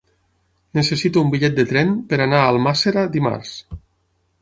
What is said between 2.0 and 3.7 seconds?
per anar a Almàssera dimarts.